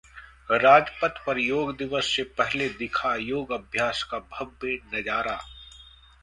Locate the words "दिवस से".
1.77-2.23